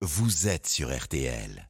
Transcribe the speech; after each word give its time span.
vous 0.00 0.46
êtes 0.46 0.68
sur 0.68 0.96
RTL. 0.96 1.67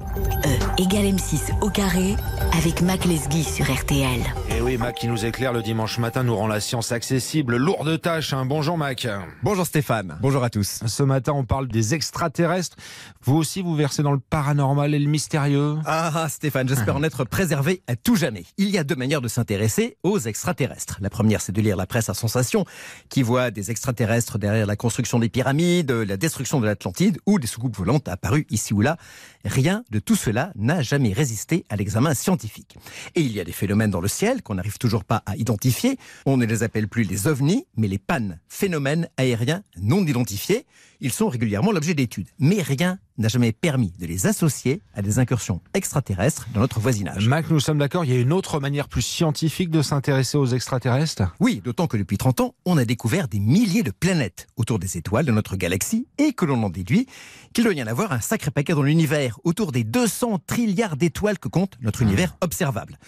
E 0.00 0.80
égale 0.80 1.14
M6 1.14 1.60
au 1.60 1.68
carré 1.68 2.16
avec 2.56 2.80
Mac 2.80 3.04
Lesguy 3.04 3.44
sur 3.44 3.70
RTL. 3.70 4.20
Et 4.50 4.60
oui, 4.62 4.78
Mac 4.78 4.96
qui 4.96 5.08
nous 5.08 5.24
éclaire 5.24 5.52
le 5.52 5.62
dimanche 5.62 5.98
matin 5.98 6.22
nous 6.22 6.34
rend 6.34 6.46
la 6.46 6.60
science 6.60 6.90
accessible. 6.90 7.56
Lourde 7.56 8.00
tâche, 8.00 8.32
hein. 8.32 8.46
bonjour 8.46 8.78
Mac. 8.78 9.06
Bonjour 9.42 9.66
Stéphane, 9.66 10.18
bonjour 10.22 10.42
à 10.42 10.50
tous. 10.50 10.80
Ce 10.86 11.02
matin, 11.02 11.32
on 11.34 11.44
parle 11.44 11.68
des 11.68 11.94
extraterrestres. 11.94 12.76
Vous 13.22 13.36
aussi, 13.36 13.62
vous 13.62 13.74
versez 13.74 14.02
dans 14.02 14.12
le 14.12 14.20
paranormal 14.20 14.94
et 14.94 14.98
le 14.98 15.08
mystérieux 15.08 15.76
Ah, 15.84 16.10
ah 16.14 16.28
Stéphane, 16.28 16.68
j'espère 16.68 16.96
en 16.96 17.02
être 17.02 17.24
préservé 17.24 17.82
à 17.86 17.94
tout 17.94 18.16
jamais. 18.16 18.44
Il 18.56 18.70
y 18.70 18.78
a 18.78 18.84
deux 18.84 18.96
manières 18.96 19.20
de 19.20 19.28
s'intéresser 19.28 19.96
aux 20.02 20.18
extraterrestres. 20.18 20.98
La 21.00 21.10
première, 21.10 21.40
c'est 21.40 21.52
de 21.52 21.60
lire 21.60 21.76
la 21.76 21.86
presse 21.86 22.08
à 22.08 22.14
sensation, 22.14 22.64
qui 23.10 23.22
voit 23.22 23.50
des 23.50 23.70
extraterrestres 23.70 24.38
derrière 24.38 24.66
la 24.66 24.76
construction 24.76 25.18
des 25.18 25.28
pyramides, 25.28 25.90
la 25.90 26.16
destruction 26.16 26.60
de 26.60 26.66
l'Atlantide 26.66 27.18
ou 27.26 27.38
des 27.38 27.46
soucoupes 27.46 27.76
volantes 27.76 28.08
apparues 28.08 28.46
ici 28.50 28.72
ou 28.72 28.80
là. 28.80 28.96
Rien 29.44 29.84
de 29.90 29.98
tout 29.98 30.16
cela 30.16 30.52
n'a 30.56 30.82
jamais 30.82 31.12
résisté 31.12 31.64
à 31.68 31.76
l'examen 31.76 32.14
scientifique. 32.14 32.76
Et 33.14 33.20
il 33.20 33.32
y 33.32 33.40
a 33.40 33.44
des 33.44 33.52
phénomènes 33.52 33.90
dans 33.90 34.00
le 34.00 34.08
ciel 34.08 34.42
qu'on 34.42 34.54
n'arrive 34.54 34.78
toujours 34.78 35.04
pas 35.04 35.22
à 35.26 35.36
identifier. 35.36 35.98
On 36.26 36.36
ne 36.36 36.46
les 36.46 36.62
appelle 36.62 36.88
plus 36.88 37.04
les 37.04 37.26
ovnis, 37.26 37.66
mais 37.76 37.88
les 37.88 37.98
pannes, 37.98 38.40
phénomènes 38.48 39.08
aériens 39.16 39.62
non 39.80 40.04
identifiés. 40.06 40.66
Ils 41.00 41.12
sont 41.12 41.28
régulièrement 41.28 41.72
l'objet 41.72 41.94
d'études. 41.94 42.28
Mais 42.38 42.62
rien 42.62 42.98
n'a 43.20 43.28
jamais 43.28 43.52
permis 43.52 43.92
de 43.98 44.06
les 44.06 44.26
associer 44.26 44.82
à 44.94 45.02
des 45.02 45.18
incursions 45.18 45.60
extraterrestres 45.74 46.48
dans 46.54 46.60
notre 46.60 46.80
voisinage. 46.80 47.28
Mac, 47.28 47.50
nous 47.50 47.60
sommes 47.60 47.78
d'accord, 47.78 48.04
il 48.04 48.10
y 48.10 48.16
a 48.16 48.20
une 48.20 48.32
autre 48.32 48.60
manière 48.60 48.88
plus 48.88 49.02
scientifique 49.02 49.70
de 49.70 49.82
s'intéresser 49.82 50.38
aux 50.38 50.46
extraterrestres? 50.46 51.22
Oui, 51.38 51.60
d'autant 51.64 51.86
que 51.86 51.96
depuis 51.96 52.18
30 52.18 52.40
ans, 52.40 52.54
on 52.64 52.78
a 52.78 52.84
découvert 52.84 53.28
des 53.28 53.40
milliers 53.40 53.82
de 53.82 53.90
planètes 53.90 54.46
autour 54.56 54.78
des 54.78 54.96
étoiles 54.96 55.26
de 55.26 55.32
notre 55.32 55.56
galaxie 55.56 56.06
et 56.18 56.32
que 56.32 56.44
l'on 56.44 56.62
en 56.62 56.70
déduit 56.70 57.06
qu'il 57.52 57.64
doit 57.64 57.74
y 57.74 57.82
en 57.82 57.86
avoir 57.86 58.12
un 58.12 58.20
sacré 58.20 58.50
paquet 58.50 58.74
dans 58.74 58.82
l'univers, 58.82 59.38
autour 59.44 59.72
des 59.72 59.84
200 59.84 60.40
trilliards 60.46 60.96
d'étoiles 60.96 61.38
que 61.38 61.48
compte 61.48 61.76
notre 61.80 62.02
univers 62.02 62.36
observable. 62.40 62.98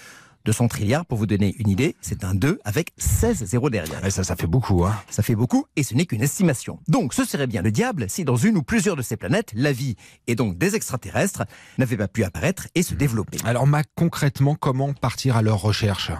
200 0.44 0.68
trilliards, 0.68 1.06
pour 1.06 1.18
vous 1.18 1.26
donner 1.26 1.54
une 1.58 1.68
idée, 1.68 1.96
c'est 2.00 2.24
un 2.24 2.34
2 2.34 2.60
avec 2.64 2.92
16 2.98 3.44
zéros 3.44 3.70
derrière. 3.70 4.04
Et 4.04 4.10
ça, 4.10 4.24
ça 4.24 4.36
fait 4.36 4.46
beaucoup, 4.46 4.84
hein 4.84 4.94
Ça 5.10 5.22
fait 5.22 5.34
beaucoup 5.34 5.66
et 5.76 5.82
ce 5.82 5.94
n'est 5.94 6.06
qu'une 6.06 6.22
estimation. 6.22 6.78
Donc 6.88 7.14
ce 7.14 7.24
serait 7.24 7.46
bien 7.46 7.62
le 7.62 7.70
diable 7.70 8.06
si 8.08 8.24
dans 8.24 8.36
une 8.36 8.56
ou 8.56 8.62
plusieurs 8.62 8.96
de 8.96 9.02
ces 9.02 9.16
planètes, 9.16 9.52
la 9.54 9.72
vie, 9.72 9.96
et 10.26 10.34
donc 10.34 10.58
des 10.58 10.74
extraterrestres, 10.74 11.44
n'avaient 11.78 11.96
pas 11.96 12.08
pu 12.08 12.24
apparaître 12.24 12.68
et 12.74 12.82
se 12.82 12.94
développer. 12.94 13.38
Alors 13.44 13.66
Mac, 13.66 13.86
concrètement, 13.94 14.54
comment 14.54 14.92
partir 14.92 15.36
à 15.36 15.42
leur 15.42 15.60
recherche? 15.60 16.12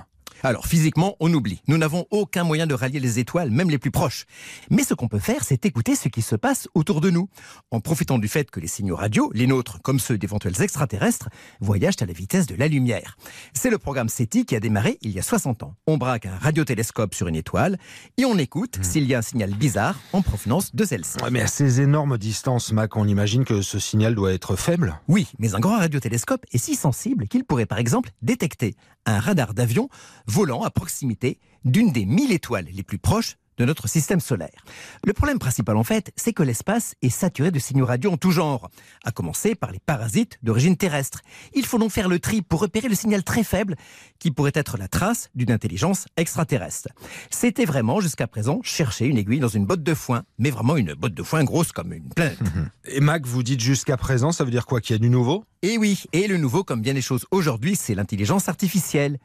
Alors 0.43 0.67
physiquement, 0.67 1.17
on 1.21 1.33
oublie. 1.33 1.63
Nous 1.69 1.79
n'avons 1.79 2.07
aucun 2.11 2.45
moyen 2.45 2.67
de 2.67 2.75
rallier 2.75 3.01
les 3.01 3.19
étoiles, 3.19 3.51
même 3.51 3.71
les 3.71 3.79
plus 3.79 3.91
proches. 3.91 4.27
Mais 4.71 4.83
ce 4.83 4.95
qu'on 4.95 5.09
peut 5.09 5.19
faire, 5.19 5.45
c'est 5.45 5.65
écouter 5.67 5.95
ce 5.95 6.09
qui 6.09 6.23
se 6.23 6.37
passe 6.37 6.69
autour 6.75 7.01
de 7.01 7.11
nous, 7.11 7.29
en 7.71 7.81
profitant 7.81 8.19
du 8.19 8.29
fait 8.29 8.51
que 8.51 8.61
les 8.61 8.67
signaux 8.67 8.97
radio, 8.97 9.31
les 9.35 9.47
nôtres 9.47 9.81
comme 9.83 9.99
ceux 9.99 10.19
d'éventuels 10.19 10.61
extraterrestres, 10.61 11.29
voyagent 11.61 12.01
à 12.01 12.07
la 12.07 12.13
vitesse 12.13 12.47
de 12.47 12.55
la 12.55 12.69
lumière. 12.69 13.17
C'est 13.55 13.71
le 13.71 13.79
programme 13.79 14.09
SETI 14.09 14.45
qui 14.45 14.57
a 14.57 14.61
démarré 14.61 14.99
il 15.03 15.11
y 15.11 15.19
a 15.19 15.23
60 15.23 15.63
ans. 15.63 15.75
On 15.87 15.97
braque 15.97 16.27
un 16.27 16.37
radiotélescope 16.37 17.15
sur 17.15 17.29
une 17.29 17.37
étoile 17.37 17.79
et 18.17 18.25
on 18.25 18.37
écoute 18.39 18.79
s'il 18.83 19.05
y 19.05 19.15
a 19.15 19.19
un 19.19 19.23
signal 19.23 19.55
bizarre 19.55 19.99
en 20.13 20.23
provenance 20.23 20.75
de 20.75 20.85
celle-ci. 20.85 21.19
Ouais, 21.23 21.31
mais 21.31 21.41
à 21.41 21.47
ces 21.47 21.81
énormes 21.81 22.19
distances, 22.19 22.73
Mac, 22.73 22.97
on 22.97 23.07
imagine 23.07 23.45
que 23.45 23.63
ce 23.63 23.79
signal 23.79 24.15
doit 24.15 24.33
être 24.33 24.57
faible 24.57 25.01
Oui, 25.09 25.29
mais 25.39 25.55
un 25.55 25.61
grand 25.61 25.79
radiotélescope 25.79 26.45
est 26.53 26.59
si 26.59 26.75
sensible 26.75 27.29
qu'il 27.29 27.45
pourrait 27.45 27.67
par 27.67 27.79
exemple 27.79 28.11
détecter 28.23 28.75
un 29.07 29.19
radar 29.19 29.55
d'avion 29.55 29.89
volant 30.33 30.63
à 30.63 30.71
proximité 30.71 31.39
d'une 31.67 31.93
des 31.93 32.07
mille 32.07 32.33
étoiles 32.33 32.67
les 32.73 32.83
plus 32.83 32.99
proches 32.99 33.37
de 33.59 33.67
notre 33.67 33.87
système 33.87 34.19
solaire. 34.19 34.65
Le 35.05 35.13
problème 35.13 35.39
principal 35.39 35.77
en 35.77 35.85
fait, 35.85 36.11
c'est 36.17 36.33
que 36.33 36.43
l'espace 36.43 36.95
est 37.03 37.11
saturé 37.11 37.51
de 37.51 37.59
signaux 37.59 37.85
radio 37.85 38.11
en 38.11 38.17
tout 38.17 38.31
genre, 38.31 38.71
à 39.05 39.11
commencer 39.11 39.55
par 39.55 39.73
les 39.73 39.79
parasites 39.79 40.39
d'origine 40.43 40.79
terrestre. 40.79 41.21
Il 41.53 41.67
faut 41.67 41.79
donc 41.79 41.91
faire 41.91 42.09
le 42.09 42.19
tri 42.19 42.41
pour 42.41 42.61
repérer 42.61 42.89
le 42.89 42.95
signal 42.95 43.23
très 43.23 43.45
faible 43.45 43.77
qui 44.19 44.31
pourrait 44.31 44.53
être 44.55 44.79
la 44.79 44.89
trace 44.89 45.29
d'une 45.35 45.53
intelligence 45.53 46.07
extraterrestre. 46.17 46.89
C'était 47.29 47.67
vraiment 47.67 48.01
jusqu'à 48.01 48.27
présent 48.27 48.61
chercher 48.63 49.05
une 49.05 49.19
aiguille 49.19 49.41
dans 49.41 49.49
une 49.49 49.67
botte 49.67 49.83
de 49.83 49.95
foin, 49.95 50.23
mais 50.39 50.51
vraiment 50.51 50.79
une 50.79 50.95
botte 50.95 51.15
de 51.15 51.23
foin 51.23 51.45
grosse 51.45 51.73
comme 51.73 51.93
une 51.93 52.09
planète. 52.09 52.39
Et 52.87 53.01
Mac, 53.01 53.27
vous 53.27 53.43
dites 53.43 53.61
jusqu'à 53.61 53.99
présent, 53.99 54.33
ça 54.33 54.45
veut 54.45 54.51
dire 54.51 54.65
quoi 54.65 54.81
Qu'il 54.81 54.95
y 54.95 54.99
a 54.99 54.99
du 54.99 55.11
nouveau? 55.11 55.45
Et 55.61 55.79
oui, 55.79 56.05
et 56.13 56.27
le 56.27 56.39
nouveau, 56.39 56.65
comme 56.65 56.81
bien 56.81 56.93
les 56.93 57.03
choses 57.03 57.25
aujourd'hui, 57.31 57.77
c'est 57.77 57.95
l'intelligence 57.95 58.49
artificielle. 58.49 59.19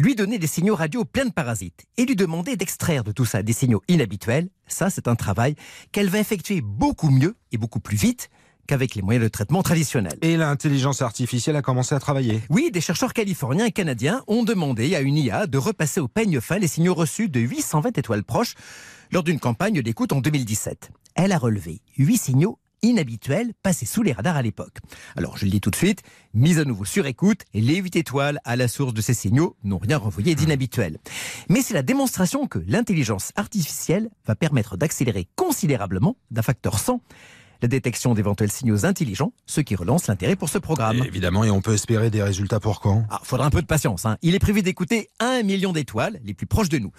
Lui 0.00 0.14
donner 0.14 0.38
des 0.38 0.46
signaux 0.46 0.76
radio 0.76 1.04
pleins 1.04 1.26
de 1.26 1.30
parasites 1.30 1.84
et 1.98 2.06
lui 2.06 2.16
demander 2.16 2.56
d'extraire 2.56 3.04
de 3.04 3.12
tout 3.12 3.26
ça 3.26 3.42
des 3.42 3.52
signaux 3.52 3.82
inhabituels, 3.86 4.48
ça 4.66 4.88
c'est 4.88 5.08
un 5.08 5.14
travail 5.14 5.56
qu'elle 5.92 6.08
va 6.08 6.18
effectuer 6.18 6.62
beaucoup 6.62 7.10
mieux 7.10 7.36
et 7.52 7.58
beaucoup 7.58 7.80
plus 7.80 7.98
vite 7.98 8.30
qu'avec 8.66 8.94
les 8.94 9.02
moyens 9.02 9.24
de 9.24 9.28
traitement 9.28 9.62
traditionnels. 9.62 10.16
Et 10.22 10.38
l'intelligence 10.38 11.02
artificielle 11.02 11.56
a 11.56 11.60
commencé 11.60 11.94
à 11.94 12.00
travailler 12.00 12.40
Oui, 12.48 12.70
des 12.72 12.80
chercheurs 12.80 13.12
californiens 13.12 13.66
et 13.66 13.72
canadiens 13.72 14.24
ont 14.26 14.42
demandé 14.42 14.94
à 14.94 15.02
une 15.02 15.18
IA 15.18 15.46
de 15.46 15.58
repasser 15.58 16.00
au 16.00 16.08
peigne 16.08 16.40
fin 16.40 16.58
les 16.58 16.66
signaux 16.66 16.94
reçus 16.94 17.28
de 17.28 17.40
820 17.40 17.98
étoiles 17.98 18.24
proches 18.24 18.54
lors 19.10 19.22
d'une 19.22 19.38
campagne 19.38 19.82
d'écoute 19.82 20.14
en 20.14 20.22
2017. 20.22 20.92
Elle 21.14 21.32
a 21.32 21.38
relevé 21.38 21.82
8 21.98 22.16
signaux 22.16 22.58
inhabituels 22.82 23.52
passés 23.62 23.86
sous 23.86 24.02
les 24.02 24.12
radars 24.12 24.36
à 24.36 24.42
l'époque. 24.42 24.78
Alors 25.16 25.36
je 25.36 25.44
le 25.44 25.50
dis 25.50 25.60
tout 25.60 25.70
de 25.70 25.76
suite, 25.76 26.02
mise 26.34 26.58
à 26.58 26.64
nouveau 26.64 26.84
sur 26.84 27.06
écoute, 27.06 27.42
les 27.54 27.76
8 27.76 27.96
étoiles 27.96 28.40
à 28.44 28.56
la 28.56 28.68
source 28.68 28.94
de 28.94 29.00
ces 29.00 29.14
signaux 29.14 29.56
n'ont 29.64 29.78
rien 29.78 29.98
renvoyé 29.98 30.34
d'inhabituel. 30.34 30.98
Mais 31.48 31.62
c'est 31.62 31.74
la 31.74 31.82
démonstration 31.82 32.46
que 32.46 32.58
l'intelligence 32.66 33.32
artificielle 33.36 34.10
va 34.26 34.34
permettre 34.34 34.76
d'accélérer 34.76 35.28
considérablement 35.36 36.16
d'un 36.30 36.42
facteur 36.42 36.78
100 36.78 37.00
la 37.62 37.68
détection 37.68 38.14
d'éventuels 38.14 38.50
signaux 38.50 38.84
intelligents, 38.86 39.32
ce 39.46 39.60
qui 39.60 39.74
relance 39.74 40.06
l'intérêt 40.06 40.36
pour 40.36 40.48
ce 40.48 40.58
programme. 40.58 40.96
Et 40.98 41.06
Évidemment, 41.06 41.44
et 41.44 41.50
on 41.50 41.60
peut 41.60 41.74
espérer 41.74 42.10
des 42.10 42.22
résultats 42.22 42.60
pour 42.60 42.80
quand? 42.80 43.04
Ah, 43.10 43.20
faudra 43.22 43.46
un 43.46 43.50
peu 43.50 43.62
de 43.62 43.66
patience. 43.66 44.06
hein. 44.06 44.16
Il 44.22 44.34
est 44.34 44.38
prévu 44.38 44.62
d'écouter 44.62 45.10
un 45.20 45.42
million 45.42 45.72
d'étoiles 45.72 46.20
les 46.24 46.34
plus 46.34 46.46
proches 46.46 46.68
de 46.68 46.78
nous. 46.78 46.92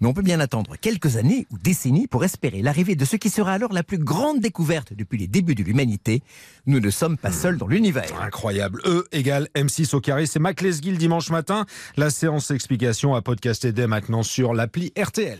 Mais 0.00 0.08
on 0.08 0.12
peut 0.12 0.22
bien 0.22 0.40
attendre 0.40 0.76
quelques 0.80 1.16
années 1.16 1.46
ou 1.50 1.58
décennies 1.58 2.06
pour 2.08 2.24
espérer 2.24 2.62
l'arrivée 2.62 2.96
de 2.96 3.04
ce 3.04 3.16
qui 3.16 3.30
sera 3.30 3.52
alors 3.52 3.72
la 3.72 3.82
plus 3.82 3.98
grande 3.98 4.40
découverte 4.40 4.92
depuis 4.92 5.18
les 5.18 5.28
débuts 5.28 5.54
de 5.54 5.62
l'humanité. 5.62 6.22
Nous 6.66 6.80
ne 6.80 6.90
sommes 6.90 7.16
pas 7.16 7.32
seuls 7.32 7.56
dans 7.58 7.68
l'univers. 7.68 8.20
Incroyable. 8.20 8.80
E 8.84 9.04
égale 9.12 9.48
M6 9.54 9.94
au 9.94 10.00
carré. 10.00 10.26
C'est 10.26 10.40
Mac 10.40 10.60
Lesguy 10.60 10.90
le 10.90 10.96
dimanche 10.96 11.30
matin. 11.30 11.64
La 11.96 12.10
séance 12.10 12.50
explication 12.50 13.14
à 13.14 13.22
podcaster 13.22 13.72
dès 13.72 13.86
maintenant 13.86 14.22
sur 14.22 14.52
l'appli 14.52 14.92
RTL. 15.00 15.38